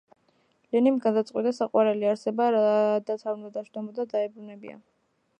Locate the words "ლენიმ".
0.75-0.95